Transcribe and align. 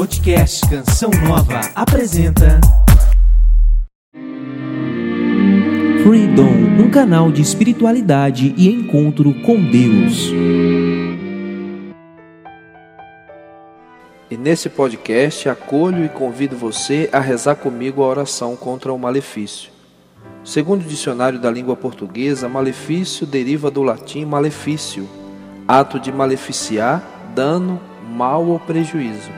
Podcast 0.00 0.66
Canção 0.66 1.10
Nova 1.28 1.60
apresenta 1.74 2.58
Freedom, 6.02 6.54
um 6.82 6.90
canal 6.90 7.30
de 7.30 7.42
espiritualidade 7.42 8.54
e 8.56 8.70
encontro 8.70 9.34
com 9.42 9.62
Deus. 9.62 10.32
E 14.30 14.38
nesse 14.38 14.70
podcast 14.70 15.50
acolho 15.50 16.02
e 16.02 16.08
convido 16.08 16.56
você 16.56 17.10
a 17.12 17.20
rezar 17.20 17.56
comigo 17.56 18.02
a 18.02 18.06
oração 18.06 18.56
contra 18.56 18.90
o 18.94 18.98
malefício. 18.98 19.70
Segundo 20.42 20.80
o 20.80 20.88
dicionário 20.88 21.38
da 21.38 21.50
língua 21.50 21.76
portuguesa, 21.76 22.48
malefício 22.48 23.26
deriva 23.26 23.70
do 23.70 23.82
latim 23.82 24.24
malefício, 24.24 25.06
ato 25.68 26.00
de 26.00 26.10
maleficiar, 26.10 27.02
dano, 27.34 27.78
mal 28.08 28.46
ou 28.46 28.58
prejuízo, 28.58 29.30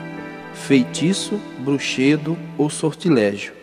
feitiço, 0.53 1.39
bruxedo 1.59 2.37
ou 2.57 2.69
sortilégio. 2.69 3.53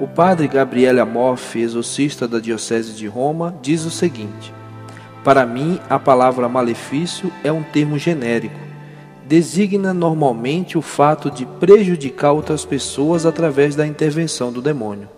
O 0.00 0.08
padre 0.08 0.48
Gabriel 0.48 1.00
Amorfi, 1.00 1.60
exorcista 1.60 2.26
da 2.26 2.40
Diocese 2.40 2.92
de 2.94 3.06
Roma, 3.06 3.54
diz 3.62 3.84
o 3.84 3.90
seguinte: 3.90 4.52
Para 5.22 5.46
mim, 5.46 5.78
a 5.88 5.98
palavra 5.98 6.48
malefício 6.48 7.30
é 7.44 7.52
um 7.52 7.62
termo 7.62 7.98
genérico. 7.98 8.58
Designa 9.26 9.94
normalmente 9.94 10.76
o 10.76 10.82
fato 10.82 11.30
de 11.30 11.46
prejudicar 11.46 12.32
outras 12.32 12.64
pessoas 12.64 13.24
através 13.24 13.76
da 13.76 13.86
intervenção 13.86 14.52
do 14.52 14.60
demônio. 14.60 15.08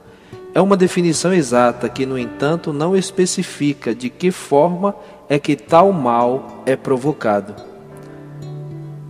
É 0.54 0.60
uma 0.60 0.76
definição 0.76 1.32
exata 1.32 1.88
que, 1.88 2.06
no 2.06 2.18
entanto, 2.18 2.72
não 2.72 2.94
especifica 2.94 3.94
de 3.94 4.08
que 4.08 4.30
forma 4.30 4.94
é 5.28 5.38
que 5.38 5.56
tal 5.56 5.92
mal 5.92 6.62
é 6.66 6.76
provocado. 6.76 7.54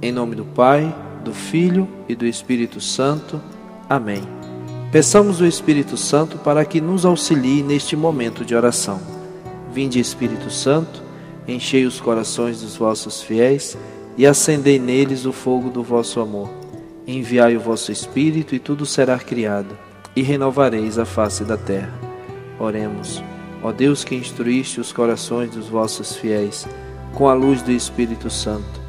Em 0.01 0.13
nome 0.13 0.37
do 0.37 0.45
Pai, 0.45 0.95
do 1.25 1.33
Filho 1.33 1.89
e 2.09 2.15
do 2.15 2.27
Espírito 2.27 2.81
Santo. 2.81 3.41
Amém. 3.89 4.23
Peçamos 4.93 5.41
o 5.41 5.47
Espírito 5.47 5.97
Santo 5.97 6.39
para 6.39 6.65
que 6.65 6.81
nos 6.81 7.05
auxilie 7.05 7.63
neste 7.63 7.97
momento 7.97 8.45
de 8.45 8.55
oração. 8.55 9.01
Vinde, 9.73 9.99
Espírito 9.99 10.51
Santo, 10.51 11.03
enchei 11.49 11.85
os 11.85 12.01
corações 12.01 12.61
dos 12.61 12.77
vossos 12.77 13.23
fiéis 13.23 13.77
e 14.17 14.25
acendei 14.25 14.79
neles 14.79 15.25
o 15.25 15.33
fogo 15.33 15.71
do 15.71 15.83
vosso 15.83 16.21
amor. 16.21 16.49
Enviai 17.07 17.57
o 17.57 17.61
vosso 17.61 17.91
Espírito 17.91 18.55
e 18.55 18.61
tudo 18.61 18.87
será 18.87 19.19
criado 19.19 19.77
e 20.15 20.23
renovareis 20.23 20.99
a 20.99 21.05
face 21.05 21.43
da 21.43 21.57
terra. 21.57 21.93
Oremos. 22.61 23.23
Ó 23.63 23.73
Deus 23.73 24.05
que 24.05 24.15
instruíste 24.15 24.81
os 24.81 24.93
corações 24.93 25.51
dos 25.51 25.69
vossos 25.69 26.15
fiéis 26.15 26.69
com 27.15 27.29
a 27.29 27.35
luz 27.35 27.63
do 27.63 27.73
Espírito 27.73 28.29
Santo, 28.29 28.84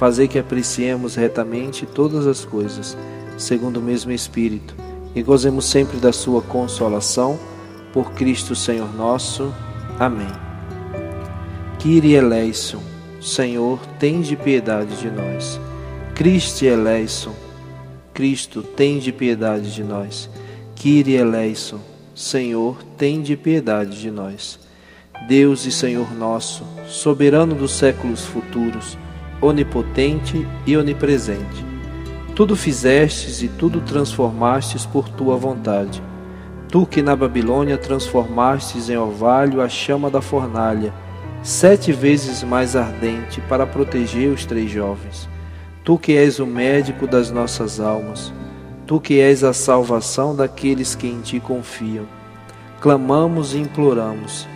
fazei 0.00 0.26
que 0.26 0.38
apreciemos 0.38 1.14
retamente 1.14 1.84
todas 1.84 2.26
as 2.26 2.42
coisas, 2.42 2.96
segundo 3.36 3.80
o 3.80 3.82
mesmo 3.82 4.10
Espírito, 4.10 4.74
e 5.14 5.22
gozemos 5.22 5.66
sempre 5.66 5.98
da 5.98 6.10
sua 6.10 6.40
consolação, 6.40 7.38
por 7.92 8.12
Cristo 8.12 8.54
Senhor 8.54 8.90
nosso. 8.96 9.52
Amém. 9.98 10.32
Kyrie 11.78 12.14
eleison, 12.14 12.80
Senhor, 13.20 13.78
de 14.22 14.36
piedade 14.36 14.96
de 14.96 15.10
nós. 15.10 15.60
Cristo 16.14 16.64
eleison, 16.64 17.34
Cristo, 18.14 18.62
de 18.98 19.12
piedade 19.12 19.70
de 19.74 19.84
nós. 19.84 20.30
Kyrie 20.76 21.16
eleison, 21.16 21.80
Senhor, 22.14 22.78
de 23.20 23.36
piedade 23.36 24.00
de 24.00 24.10
nós. 24.10 24.58
Deus 25.28 25.66
e 25.66 25.70
Senhor 25.70 26.10
nosso, 26.14 26.64
soberano 26.88 27.54
dos 27.54 27.72
séculos 27.72 28.24
futuros, 28.24 28.96
onipotente 29.40 30.46
e 30.66 30.76
onipresente. 30.76 31.64
Tudo 32.34 32.56
fizestes 32.56 33.42
e 33.42 33.48
tudo 33.48 33.80
transformastes 33.80 34.86
por 34.86 35.08
tua 35.08 35.36
vontade. 35.36 36.02
Tu 36.68 36.86
que 36.86 37.02
na 37.02 37.16
Babilônia 37.16 37.76
transformastes 37.76 38.88
em 38.88 38.96
orvalho 38.96 39.60
a 39.60 39.68
chama 39.68 40.10
da 40.10 40.20
fornalha, 40.20 40.92
sete 41.42 41.92
vezes 41.92 42.42
mais 42.42 42.76
ardente 42.76 43.40
para 43.42 43.66
proteger 43.66 44.30
os 44.30 44.44
três 44.44 44.70
jovens. 44.70 45.28
Tu 45.84 45.98
que 45.98 46.16
és 46.16 46.38
o 46.38 46.46
médico 46.46 47.06
das 47.06 47.30
nossas 47.30 47.80
almas, 47.80 48.32
Tu 48.90 49.00
que 49.00 49.20
és 49.20 49.44
a 49.44 49.52
salvação 49.52 50.34
daqueles 50.34 50.96
que 50.96 51.06
em 51.06 51.20
ti 51.20 51.38
confiam. 51.38 52.06
Clamamos 52.80 53.54
e 53.54 53.58
imploramos. 53.58 54.48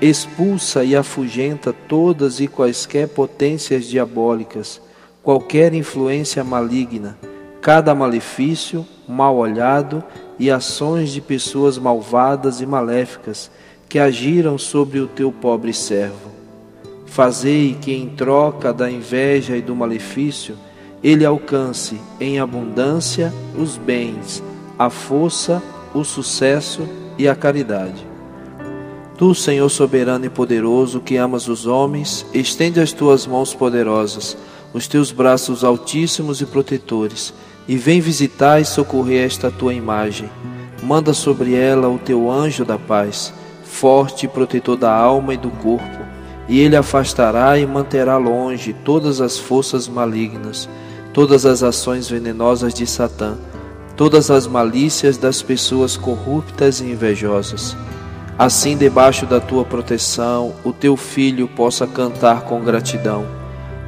Expulsa 0.00 0.84
e 0.84 0.94
afugenta 0.94 1.72
todas 1.72 2.38
e 2.38 2.46
quaisquer 2.46 3.08
potências 3.08 3.86
diabólicas, 3.86 4.78
qualquer 5.22 5.72
influência 5.72 6.44
maligna, 6.44 7.16
cada 7.62 7.94
malefício, 7.94 8.86
mal 9.08 9.36
olhado 9.38 10.04
e 10.38 10.50
ações 10.50 11.10
de 11.10 11.22
pessoas 11.22 11.78
malvadas 11.78 12.60
e 12.60 12.66
maléficas 12.66 13.50
que 13.88 13.98
agiram 13.98 14.58
sobre 14.58 15.00
o 15.00 15.06
teu 15.06 15.32
pobre 15.32 15.72
servo. 15.72 16.30
Fazei 17.06 17.74
que, 17.80 17.92
em 17.92 18.10
troca 18.10 18.74
da 18.74 18.90
inveja 18.90 19.56
e 19.56 19.62
do 19.62 19.74
malefício, 19.74 20.58
ele 21.02 21.24
alcance 21.24 21.98
em 22.20 22.38
abundância 22.38 23.32
os 23.56 23.78
bens, 23.78 24.42
a 24.78 24.90
força, 24.90 25.62
o 25.94 26.04
sucesso 26.04 26.86
e 27.16 27.26
a 27.26 27.34
caridade. 27.34 28.15
Tu, 29.16 29.34
Senhor 29.34 29.68
soberano 29.68 30.26
e 30.26 30.28
poderoso, 30.28 31.00
que 31.00 31.16
amas 31.16 31.48
os 31.48 31.66
homens, 31.66 32.26
estende 32.34 32.80
as 32.80 32.92
tuas 32.92 33.26
mãos 33.26 33.54
poderosas, 33.54 34.36
os 34.74 34.86
teus 34.86 35.10
braços 35.10 35.64
altíssimos 35.64 36.40
e 36.40 36.46
protetores, 36.46 37.32
e 37.66 37.76
vem 37.76 38.00
visitar 38.00 38.60
e 38.60 38.64
socorrer 38.64 39.24
esta 39.24 39.50
tua 39.50 39.72
imagem. 39.72 40.30
Manda 40.82 41.14
sobre 41.14 41.54
ela 41.54 41.88
o 41.88 41.98
teu 41.98 42.30
anjo 42.30 42.64
da 42.64 42.78
paz, 42.78 43.32
forte 43.64 44.26
e 44.26 44.28
protetor 44.28 44.76
da 44.76 44.92
alma 44.92 45.34
e 45.34 45.36
do 45.36 45.50
corpo, 45.50 46.04
e 46.48 46.60
ele 46.60 46.76
afastará 46.76 47.58
e 47.58 47.66
manterá 47.66 48.18
longe 48.18 48.72
todas 48.84 49.20
as 49.20 49.38
forças 49.38 49.88
malignas 49.88 50.68
todas 51.16 51.46
as 51.46 51.62
ações 51.62 52.10
venenosas 52.10 52.74
de 52.74 52.86
Satã, 52.86 53.38
todas 53.96 54.30
as 54.30 54.46
malícias 54.46 55.16
das 55.16 55.40
pessoas 55.40 55.96
corruptas 55.96 56.80
e 56.80 56.84
invejosas. 56.84 57.74
Assim, 58.38 58.76
debaixo 58.76 59.24
da 59.24 59.40
tua 59.40 59.64
proteção, 59.64 60.54
o 60.64 60.72
teu 60.72 60.96
filho 60.96 61.48
possa 61.48 61.86
cantar 61.86 62.42
com 62.42 62.62
gratidão: 62.62 63.26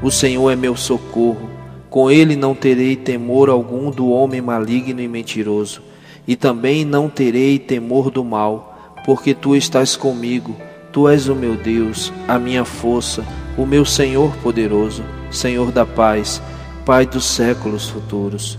O 0.03 0.11
Senhor 0.11 0.51
é 0.51 0.57
meu 0.57 0.75
socorro, 0.75 1.51
com 1.91 2.11
ele 2.11 2.37
não 2.37 2.55
terei 2.55 2.97
temor 2.97 3.49
algum 3.51 3.91
do 3.91 4.09
homem 4.09 4.41
maligno 4.41 5.01
e 5.01 5.09
mentiroso, 5.09 5.83
e 6.27 6.35
também 6.35 6.85
não 6.85 7.09
terei 7.09 7.59
temor 7.59 8.11
do 8.11 8.25
mal, 8.25 8.95
porque 9.05 9.35
tu 9.35 9.55
estás 9.55 9.97
comigo. 9.97 10.57
Tu 10.93 11.07
és 11.09 11.29
o 11.29 11.35
meu 11.35 11.55
Deus, 11.55 12.13
a 12.27 12.39
minha 12.39 12.65
força, 12.65 13.23
o 13.59 13.67
meu 13.67 13.85
Senhor 13.85 14.35
poderoso, 14.39 15.05
Senhor 15.31 15.71
da 15.71 15.85
paz 15.85 16.41
Pai 16.89 17.05
dos 17.05 17.27
séculos 17.27 17.87
futuros. 17.87 18.59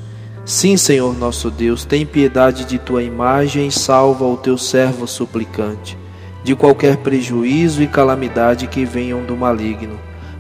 Sim, 0.49 0.77
Senhor 0.77 1.15
nosso 1.15 1.51
Deus, 1.51 1.85
tem 1.85 2.07
piedade 2.07 2.65
de 2.65 2.79
tua 2.79 3.03
imagem 3.03 3.67
e 3.67 3.71
salva 3.71 4.25
o 4.25 4.35
teu 4.35 4.57
servo 4.57 5.05
suplicante 5.05 5.95
de 6.43 6.55
qualquer 6.55 6.97
prejuízo 6.97 7.83
e 7.83 7.87
calamidade 7.87 8.65
que 8.65 8.83
venham 8.83 9.23
do 9.23 9.37
maligno. 9.37 9.99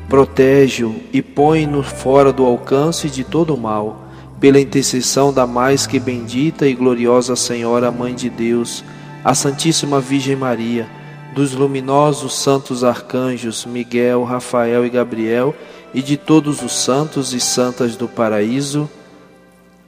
Protege-o 0.09 0.95
e 1.13 1.21
põe-no 1.21 1.83
fora 1.83 2.33
do 2.33 2.43
alcance 2.43 3.07
de 3.07 3.23
todo 3.23 3.55
mal, 3.55 4.09
pela 4.39 4.59
intercessão 4.59 5.31
da 5.31 5.45
mais 5.45 5.85
que 5.85 5.99
bendita 5.99 6.67
e 6.67 6.73
gloriosa 6.73 7.35
Senhora, 7.35 7.91
Mãe 7.91 8.15
de 8.15 8.31
Deus, 8.31 8.83
a 9.23 9.35
Santíssima 9.35 10.01
Virgem 10.01 10.35
Maria, 10.35 10.89
dos 11.35 11.53
luminosos 11.53 12.33
santos 12.33 12.83
arcanjos 12.83 13.63
Miguel, 13.63 14.23
Rafael 14.23 14.83
e 14.83 14.89
Gabriel 14.89 15.53
e 15.93 16.01
de 16.01 16.17
todos 16.17 16.63
os 16.63 16.71
santos 16.71 17.31
e 17.31 17.39
santas 17.39 17.95
do 17.95 18.07
paraíso. 18.07 18.89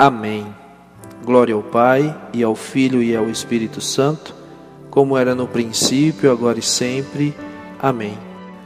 Amém. 0.04 0.48
Glória 1.24 1.54
ao 1.54 1.62
Pai, 1.62 2.20
e 2.34 2.42
ao 2.42 2.56
Filho 2.56 3.04
e 3.04 3.16
ao 3.16 3.30
Espírito 3.30 3.80
Santo, 3.80 4.34
como 4.90 5.16
era 5.16 5.36
no 5.36 5.48
princípio, 5.48 6.32
agora 6.32 6.58
e 6.58 6.64
sempre. 6.64 7.36
Amém. 7.80 8.18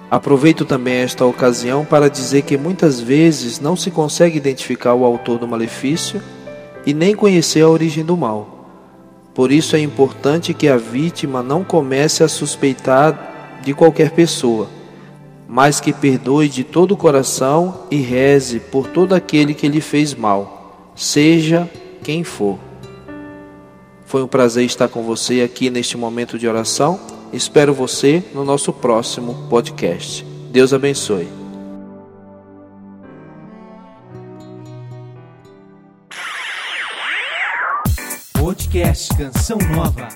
Aproveito 0.10 0.64
também 0.64 0.94
esta 0.94 1.26
ocasião 1.26 1.84
para 1.84 2.10
dizer 2.10 2.44
que 2.44 2.56
muitas 2.56 3.02
vezes 3.02 3.60
não 3.60 3.76
se 3.76 3.92
consegue 3.92 4.38
identificar 4.38 4.94
o 4.94 5.04
autor 5.04 5.38
do 5.38 5.46
malefício 5.46 6.22
e 6.86 6.94
nem 6.94 7.14
conhecer 7.14 7.64
a 7.64 7.70
origem 7.70 8.06
do 8.06 8.16
mal. 8.16 8.70
Por 9.34 9.52
isso 9.52 9.76
é 9.76 9.82
importante 9.82 10.54
que 10.54 10.70
a 10.70 10.78
vítima 10.78 11.44
não 11.44 11.66
comece 11.66 12.24
a 12.24 12.30
suspeitar 12.30 13.60
de 13.62 13.74
qualquer 13.74 14.12
pessoa 14.12 14.70
mas 15.48 15.80
que 15.80 15.94
perdoe 15.94 16.50
de 16.50 16.64
todo 16.64 16.94
o 16.94 16.98
coração 16.98 17.82
e 17.92 17.98
reze 17.98 18.60
por 18.60 18.88
todo 18.88 19.14
aquele 19.14 19.54
que 19.54 19.68
lhe 19.68 19.82
fez 19.82 20.14
mal, 20.14 20.55
seja 20.96 21.70
quem 22.04 22.24
for. 22.24 22.58
Foi 24.06 24.24
um 24.24 24.28
prazer 24.28 24.66
estar 24.66 24.88
com 24.88 25.04
você 25.04 25.42
aqui 25.42 25.70
neste 25.70 25.98
momento 25.98 26.40
de 26.40 26.48
oração. 26.48 27.00
Espero 27.34 27.74
você 27.74 28.24
no 28.34 28.46
nosso 28.46 28.72
próximo 28.72 29.48
podcast. 29.50 30.24
Deus 30.52 30.72
abençoe. 30.74 31.28
Podcast 38.34 39.10
Canção 39.18 39.58
Nova. 39.76 40.16